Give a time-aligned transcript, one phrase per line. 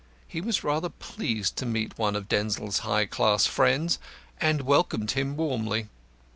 [0.27, 3.99] He was rather pleased to meet one of Denzil's high class friends,
[4.39, 5.89] and welcomed him warmly.